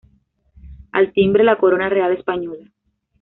[0.93, 2.71] Al timbre la Corona Real Española.